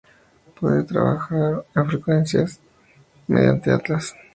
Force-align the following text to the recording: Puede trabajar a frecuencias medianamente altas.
Puede 0.59 0.83
trabajar 0.83 1.63
a 1.75 1.83
frecuencias 1.85 2.59
medianamente 3.27 3.69
altas. 3.69 4.15